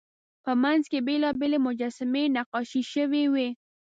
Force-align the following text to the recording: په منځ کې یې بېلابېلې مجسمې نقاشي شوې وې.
په 0.43 0.51
منځ 0.63 0.83
کې 0.91 0.99
یې 1.01 1.05
بېلابېلې 1.07 1.59
مجسمې 1.67 2.23
نقاشي 2.35 2.81
شوې 2.93 3.23
وې. 3.33 3.49